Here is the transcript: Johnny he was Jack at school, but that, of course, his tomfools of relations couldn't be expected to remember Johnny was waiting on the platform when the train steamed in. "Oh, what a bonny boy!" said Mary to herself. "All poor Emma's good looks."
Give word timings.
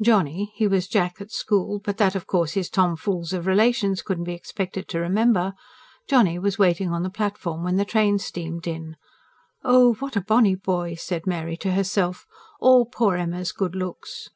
Johnny 0.00 0.52
he 0.54 0.68
was 0.68 0.86
Jack 0.86 1.20
at 1.20 1.32
school, 1.32 1.80
but 1.82 1.96
that, 1.96 2.14
of 2.14 2.28
course, 2.28 2.52
his 2.52 2.70
tomfools 2.70 3.32
of 3.32 3.44
relations 3.44 4.02
couldn't 4.02 4.22
be 4.22 4.32
expected 4.32 4.86
to 4.86 5.00
remember 5.00 5.52
Johnny 6.06 6.38
was 6.38 6.60
waiting 6.60 6.92
on 6.92 7.02
the 7.02 7.10
platform 7.10 7.64
when 7.64 7.74
the 7.74 7.84
train 7.84 8.20
steamed 8.20 8.68
in. 8.68 8.94
"Oh, 9.64 9.94
what 9.94 10.14
a 10.14 10.20
bonny 10.20 10.54
boy!" 10.54 10.94
said 10.94 11.26
Mary 11.26 11.56
to 11.56 11.72
herself. 11.72 12.24
"All 12.60 12.86
poor 12.86 13.16
Emma's 13.16 13.50
good 13.50 13.74
looks." 13.74 14.30